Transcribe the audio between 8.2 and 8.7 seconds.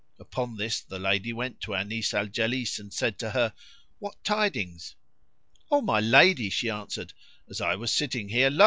here lo!